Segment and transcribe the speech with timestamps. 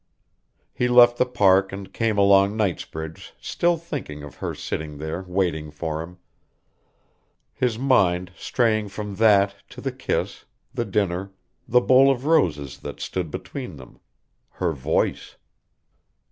[0.73, 5.69] He left the Park and came along Knightsbridge still thinking of her sitting there waiting
[5.69, 6.17] for him,
[7.53, 11.33] his mind straying from that to the kiss, the dinner,
[11.67, 13.99] the bowl of roses that stood between them
[14.53, 15.35] her voice.